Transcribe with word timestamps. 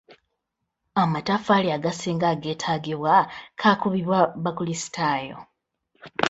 Amataffaali 1.01 1.67
agasinga 1.77 2.25
ageetaagibwa 2.33 3.15
kaakubibwa 3.59 4.19
bakulisitaayo. 4.43 5.37